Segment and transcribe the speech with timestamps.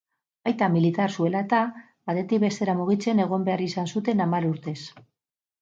[0.51, 1.59] Aita militar zuela eta,
[2.11, 4.79] batetik bestera mugitzen egon behar izan zuten hamar urtez.